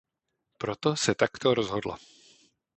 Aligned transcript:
Proto 0.57 0.95
se 0.95 1.15
takto 1.15 1.53
rozhodla. 1.53 1.97